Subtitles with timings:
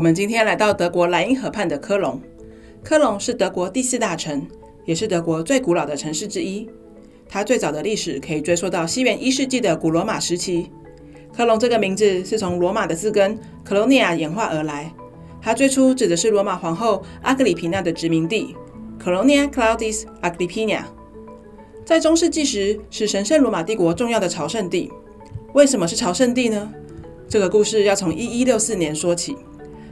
[0.00, 2.18] 我们今天来到德国莱茵河畔的科隆。
[2.82, 4.48] 科隆是德国第四大城，
[4.86, 6.66] 也是德国最古老的城市之一。
[7.28, 10.70] 它最早的历史可以追溯到西元一世纪的古罗马时期。
[11.36, 14.90] 科隆这个名字是从罗马的字根 “colonia” 演化而来。
[15.38, 18.56] 它最初指的是罗马皇后阿格里皮娜的殖民地
[19.04, 20.84] “Colonia Claudiis Agrippina”。
[21.84, 24.90] 在中世纪时，是神圣罗马帝国重要的朝圣地。
[25.52, 26.72] 为什么是朝圣地呢？
[27.28, 29.36] 这个故事要从一一六四年说起。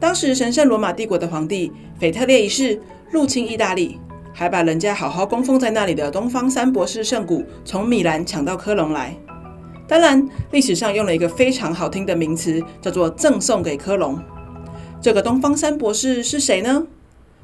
[0.00, 4.00] 当时，神圣罗马帝国的皇帝腓特烈一世入侵意大利，
[4.32, 9.14] 还把人家好好供奉在那里的东方三博士圣骨从米兰抢到科隆来。
[9.86, 14.18] 当然，历史上用了一个非常好听的名词，叫做“赠送给科隆”。
[15.02, 16.86] 这个东方三博士是谁呢？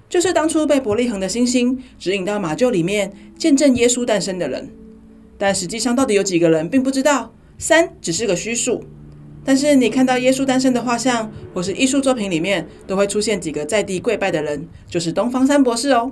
[0.08, 4.70] 就是当初被伯利恒的星星指引到马厩里面见证耶稣诞生的人。
[5.36, 8.82] 但实际上到底有几个人，并不知道，三只是个虚数。
[9.46, 16.10] 但是你看到耶稣诞生的画像或是艺术作品里面，都会出现几个在地跪拜的人，就是东方三博士哦。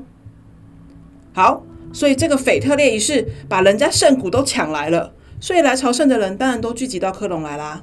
[1.33, 7.83] 好，所以这个腓特烈一世把人家圣骨都抢来了，所以来朝圣的人当然都聚集到科隆来啦。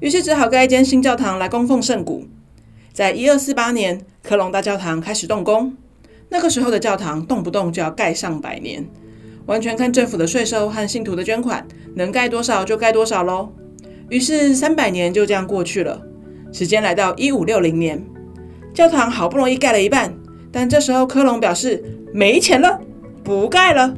[0.00, 2.26] 于是只好盖一间新教堂来供奉圣骨。
[2.92, 5.74] 在一二四八年，科隆大教堂开始动工。
[6.28, 8.86] 那个时候的教堂动不动就要盖上百年，
[9.46, 13.52] 完全看政府的税收和信徒的捐款，能盖多少就盖多少喽。
[14.12, 16.02] 于是三百年就这样过去了。
[16.52, 18.04] 时间来到一五六零年，
[18.74, 20.12] 教堂好不容易盖了一半，
[20.52, 21.82] 但这时候科隆表示
[22.12, 22.78] 没钱了，
[23.24, 23.94] 不盖了。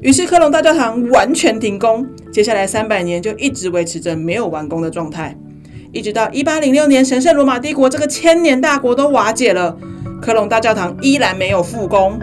[0.00, 5.36] 于是科隆大教堂完全停工，接下来三百年就一直维持着没有完工的状态，
[5.92, 9.76] 一直到一八零六年，神圣罗马帝国这个千年大国都瓦解了，
[10.22, 12.18] 科隆大教堂依然没有复工。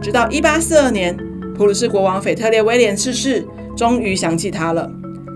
[0.00, 1.14] 直到一八四二年，
[1.54, 4.90] 普鲁士国王腓特烈威廉逝世，终于想起他了。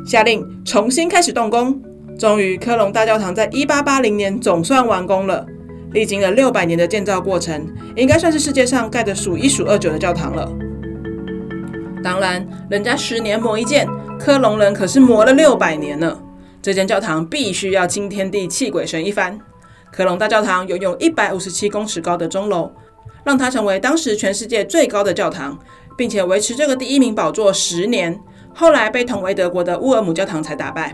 [0.08, 1.78] 下令重新开始动工，
[2.18, 5.44] 终于科隆大教堂在一八八零年总算完工了。
[5.92, 10.50] 历经了六百年的建造过程，应该算是世界上盖得数一数二久的教堂了。
[12.02, 13.86] 当然，人家十年磨一剑，
[14.18, 16.18] 科隆人可是磨了六百年呢。
[16.62, 19.38] 这间教堂必须要惊天地泣鬼神一番。
[19.92, 22.72] 科隆大教堂拥有一百五十七公尺高的钟楼，
[23.24, 25.58] 让它成为当时全世界最高的教堂，
[25.98, 28.18] 并且维持这个第一名宝座十年。
[28.60, 30.92] 后来被同为德国的乌尔姆教堂才打败，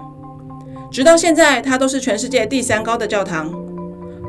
[0.90, 3.50] 直到现在，它都是全世界第三高的教堂。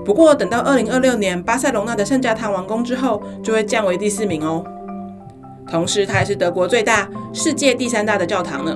[0.06, 4.64] 不过，等到二零二六年巴塞隆纳的圣家堂完工之后，就会降为第四名哦。
[5.70, 8.74] 同时，它也是德国最大、世界第三大的教堂呢。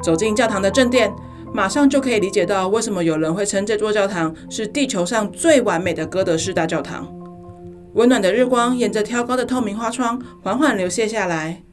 [0.00, 1.12] 走进教堂的正殿，
[1.52, 7.12] 马上就可以理解到为什么有人会称这座教堂是地球上最完美的哥德式大教堂。
[7.94, 11.64] 温暖的日光沿着挑高的透明花窗缓缓流泻下来。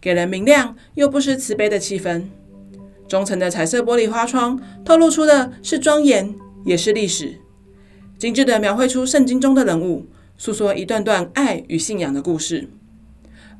[0.00, 2.24] 给人明亮又不失慈悲的气氛。
[3.08, 6.34] 中层的彩色玻璃花窗透露出的是庄严，
[6.64, 7.36] 也是历史。
[8.18, 12.68] 精致地描绘出圣经中的人物，诉说一段段爱与信仰的故事。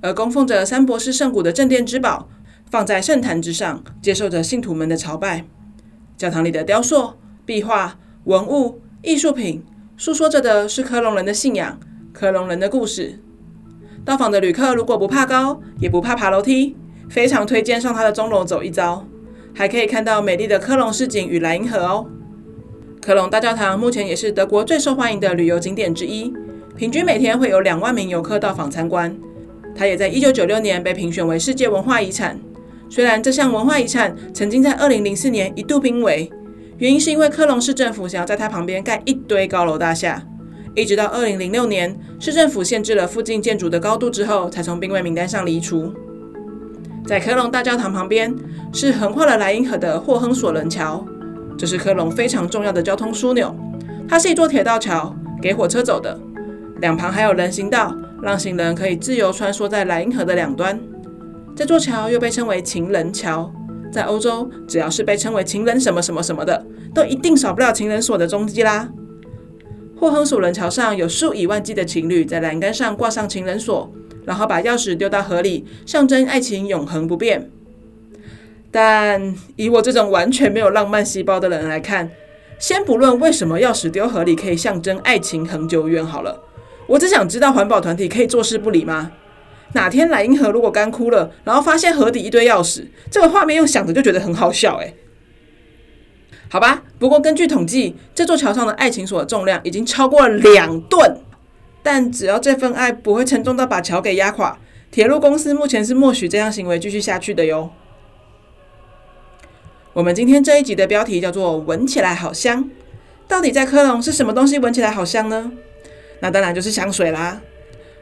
[0.00, 2.28] 而供奉着三博士圣骨的镇殿之宝，
[2.70, 5.44] 放在圣坛之上，接受着信徒们的朝拜。
[6.16, 7.14] 教堂里的雕塑、
[7.44, 9.64] 壁画、文物、艺术品，
[9.96, 11.78] 诉说着的是科隆人的信仰，
[12.12, 13.20] 科隆人的故事。
[14.06, 16.76] 到访的旅客如果不怕高，也不怕爬楼梯，
[17.10, 19.04] 非常推荐上它的钟楼走一遭，
[19.52, 22.06] 还可以看到美丽的科隆市景与莱茵河哦。
[23.02, 26.32] 科隆大教堂目前也是德国最受欢迎的旅游景点之一，
[26.76, 29.18] 平均每天会有两万名游客到访参观。
[29.74, 32.38] 它也在一九九六年被评选为世界文化遗产。
[32.88, 36.30] 虽然这项文化遗产曾经在二零零四年一度濒危，
[36.78, 40.22] 原因是因为科隆市政府想要在它旁边盖一堆高楼大厦。
[40.76, 45.90] 一直到二零零六年，市政府限制了附近建筑的高度之后，才从濒危名单上移除。
[47.06, 48.34] 在科隆大教堂旁边
[48.74, 51.02] 是横跨了莱茵河的霍亨索伦桥，
[51.56, 53.56] 这是科隆非常重要的交通枢纽。
[54.06, 56.20] 它是一座铁道桥，给火车走的，
[56.82, 60.78] 两旁还有人行道，让行人可以自由穿梭在莱茵河的两端。
[61.56, 63.50] 这座桥又被称为情人桥，
[63.90, 68.90] 在欧洲，只要是被称为情人什么什么什么的，都一定少不了情人锁的踪迹啦。
[69.98, 73.90] 霍亨索伦桥上有数以万计的情侣在栏杆上挂上情人锁，
[74.26, 77.50] 然后把钥匙丢到河里，象征爱情永恒不变。
[78.70, 82.10] 但以我这种完全没有浪漫细胞的人来看，
[82.58, 86.42] 先不论为什么钥匙丢河里可以象征爱情恒久远好了，
[86.88, 89.12] 我只想知道环保团体可以坐视不理吗？
[89.72, 94.94] 哪天莱茵河如果干枯了，然后发现河底一堆钥匙，这个画面用想着就觉得很好笑诶。
[96.48, 101.20] 好吧，不过根据统计，这座桥上的爱情锁重量已经超过了两吨，
[101.82, 104.58] 但只要这份爱不会沉重到把桥给压垮，
[104.90, 107.70] 铁路公司目前是默许这样行为继续下去的哟。
[109.92, 112.70] 我们今天这一集的标题叫做“闻起来好香”，
[113.26, 115.50] 到底在科隆是什么东西闻起来好香呢？
[116.20, 117.40] 那当然就是香水啦。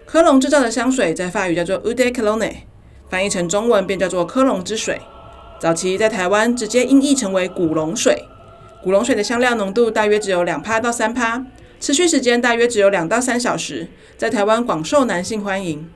[0.05, 2.52] 科隆制造的香水在法语叫做 u d e Cologne，
[3.08, 5.00] 翻译成中文便叫做科隆之水。
[5.58, 8.25] 早期在台湾直接音译成为古龙水。
[8.85, 11.47] 古龙水的香料浓度大约只有两趴到三趴，
[11.81, 13.89] 持续时间大约只有两到三小时，
[14.19, 15.89] 在台湾广受男性欢迎。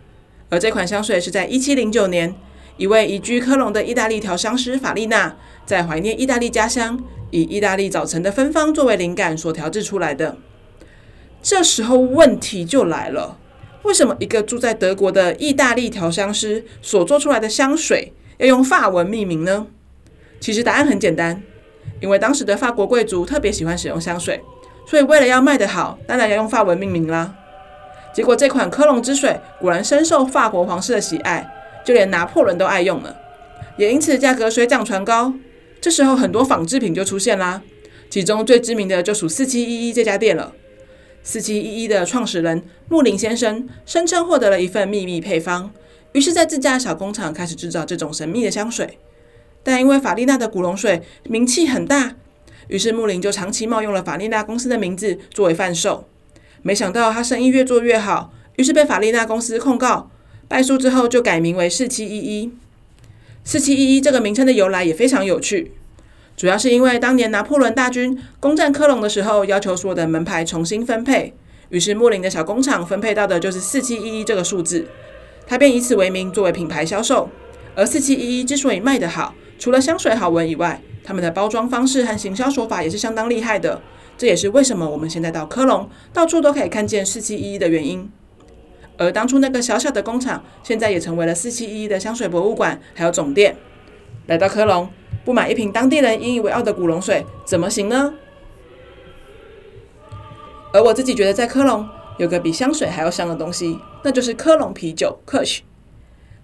[0.49, 2.35] 而这款香水是在一七零九年，
[2.79, 5.37] 一位移居科隆的意大利调香师法丽娜，
[5.67, 6.99] 在怀念意大利家乡，
[7.31, 10.39] 以意大利早晨的芬芳作为灵感所调制出来的。
[11.43, 13.37] 这时候问题就来了：
[13.83, 19.67] 为什么一个住在德国的意大利调香师所做出来的香水要用法文命名呢？
[20.41, 21.43] 其实答案很简单，
[22.01, 24.43] 因为当时的法国贵族特别喜欢使用香水，
[24.87, 27.35] 所以为了要卖得好，当然要用法文命名啦。
[28.15, 31.55] 结果这款科隆之水果然深受法国皇室的喜爱。
[31.85, 33.17] 就连拿破仑都爱用了，
[33.79, 35.33] 也因此价格水涨船高。
[35.81, 37.63] 这时候很多仿制品就出现啦，
[38.11, 40.53] 其中最知名的就属四七一一这家店了。
[41.23, 45.71] 四七一一的创始人穆林先生声称获得了一份秘密配方，
[46.13, 48.99] 于是，在自家小工厂开始制造这种神秘的香水。
[49.69, 52.15] 但因为法丽娜的古龙水名气很大，
[52.69, 56.09] 于是穆林就长期冒用了法丽娜公司的名字作为贩售。
[56.63, 60.11] 没想到他生意越做越好，于是被法丽娜公司控告。
[60.49, 62.51] 败诉之后，就改名为四七一一。
[63.45, 65.73] 四七一一这个名称的由来也非常有趣，
[66.35, 71.35] 主要是因为当年拿破仑大军攻占科隆的时候，要求所有的门牌重新分配，
[71.69, 74.87] 于是穆林的小工厂分配到的就是四七一一这个数字，
[75.47, 77.29] 他便以此为名作为品牌销售。
[77.75, 83.83] 而四七一一之所以卖得好，除了香水好闻以外，他们的包装方式和行销手法也是相当厉害的，
[84.17, 88.11] 这也是为什么我们现在到科隆到处都可以看见四七一一的原因。
[88.97, 93.57] 而当初那个小小的工厂，现在也成为了四七一一的香水博物馆，还有总店。
[94.27, 94.91] 来到科隆，
[95.25, 98.15] 不买一瓶当地人引以为傲的古龙水，怎么行呢？
[100.73, 101.89] 而我自己觉得，在科隆
[102.19, 105.61] 有个比香水还要香的东西，那就是科隆啤酒 Kirsch。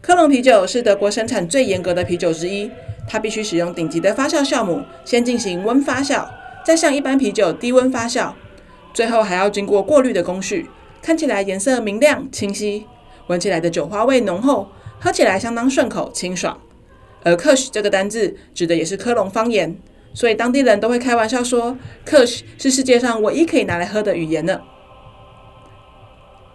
[0.00, 2.70] 科隆啤酒是德国生产最严格的啤酒之一，
[3.08, 6.26] 它必须使用顶级的发酵酵母，先进行温发酵，
[6.64, 8.32] 再像一般啤酒低温发酵，
[8.92, 10.68] 最后还要经过过滤的工序。
[11.02, 12.86] 看起来颜色明亮清晰，
[13.26, 14.68] 闻起来的酒花味浓厚，
[14.98, 16.58] 喝起来相当顺口清爽。
[17.22, 19.76] 而 Kirsch 这个单字指的也是科隆方言，
[20.14, 24.60] 所以当地人都会开玩笑说，Kirsch 是世界上唯一可以拿来喝的语言呢。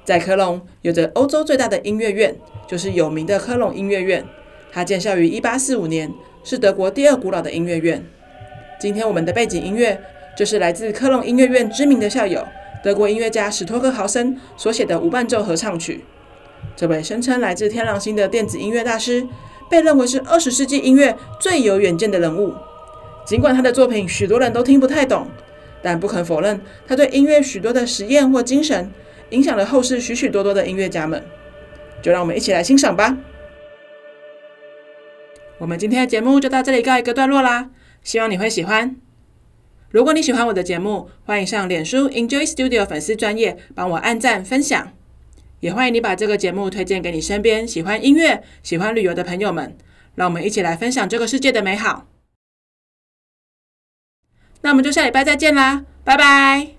[0.04, 2.36] 在科隆有着欧洲最大的音乐院，
[2.68, 4.26] 就是有名的科隆音乐院，
[4.72, 6.12] 它建校于一八四五年，
[6.42, 8.04] 是德国第二古老的音乐院。
[8.80, 10.02] 今天我们的背景音乐
[10.38, 12.48] 就是来自科隆音乐院知名的校友。
[12.82, 16.06] 德国音乐家史托克豪森所写的无伴奏合唱曲，
[16.78, 19.28] 这位声称来自天狼星的电子音乐大师，
[19.70, 22.54] 被认为是二十世纪音乐最有远见的人物。
[23.26, 25.28] 尽管他的作品许多人都听不太懂，
[25.82, 28.90] 但不肯否认他对音乐许多的实验或精神，
[29.32, 31.22] 影响了后世许许多多的音乐家们。
[32.02, 33.18] 就让我们一起来欣赏吧。
[35.60, 37.70] 我们今天的节目就到这里告一个段落啦，
[38.02, 38.96] 希望你会喜欢。
[39.92, 44.94] 如果你喜欢我的节目，欢迎上脸书 Enjoy Studio 粉丝专页帮我按赞分享，
[45.60, 49.76] 也欢迎你把这个节目推荐给你身边喜欢音乐、喜欢旅游的朋友们，
[50.16, 52.08] 让我们一起来分享这个世界的美好。
[54.62, 56.79] 那我们就下礼拜再见啦，拜拜。